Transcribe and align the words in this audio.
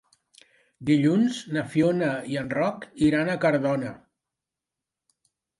Dilluns 0.89 1.41
na 1.57 1.63
Fiona 1.75 2.09
i 2.31 2.39
en 2.43 2.49
Roc 2.61 2.87
iran 3.11 3.29
a 3.35 3.39
Cardona. 3.45 3.93